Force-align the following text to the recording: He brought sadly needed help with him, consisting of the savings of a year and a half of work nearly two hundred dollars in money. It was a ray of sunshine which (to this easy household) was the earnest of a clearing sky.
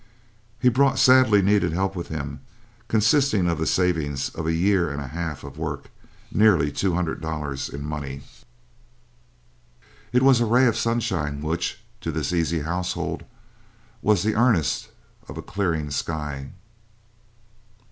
He 0.59 0.67
brought 0.67 0.97
sadly 0.97 1.43
needed 1.43 1.73
help 1.73 1.95
with 1.95 2.07
him, 2.07 2.39
consisting 2.87 3.47
of 3.47 3.59
the 3.59 3.67
savings 3.67 4.29
of 4.29 4.47
a 4.47 4.51
year 4.51 4.89
and 4.89 4.99
a 4.99 5.05
half 5.09 5.43
of 5.43 5.59
work 5.59 5.91
nearly 6.31 6.71
two 6.71 6.95
hundred 6.95 7.21
dollars 7.21 7.69
in 7.69 7.85
money. 7.85 8.23
It 10.11 10.23
was 10.23 10.41
a 10.41 10.45
ray 10.47 10.65
of 10.65 10.75
sunshine 10.75 11.43
which 11.43 11.81
(to 11.99 12.11
this 12.11 12.33
easy 12.33 12.61
household) 12.61 13.25
was 14.01 14.23
the 14.23 14.33
earnest 14.33 14.89
of 15.27 15.37
a 15.37 15.43
clearing 15.43 15.91
sky. 15.91 16.49